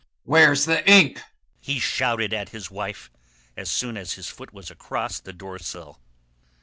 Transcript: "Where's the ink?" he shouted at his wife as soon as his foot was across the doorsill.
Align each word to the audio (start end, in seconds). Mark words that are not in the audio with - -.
"Where's 0.23 0.65
the 0.65 0.81
ink?" 0.89 1.21
he 1.59 1.77
shouted 1.77 2.33
at 2.33 2.49
his 2.49 2.71
wife 2.71 3.11
as 3.55 3.69
soon 3.69 3.97
as 3.97 4.13
his 4.13 4.29
foot 4.29 4.51
was 4.51 4.71
across 4.71 5.19
the 5.19 5.31
doorsill. 5.31 5.99